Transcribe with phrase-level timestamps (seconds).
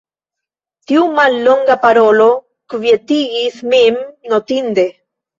[0.91, 2.27] Tiu mallonga parolo
[2.73, 3.99] kvietigis min
[4.33, 4.87] notinde.